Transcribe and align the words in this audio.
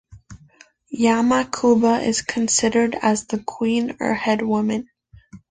Ya 0.89 1.21
Ma 1.21 1.43
Cooba 1.43 2.03
is 2.03 2.23
considered 2.23 2.97
as 3.03 3.27
the 3.27 3.37
queen, 3.37 3.97
or 3.99 4.15
head 4.15 4.41
woman 4.41 4.89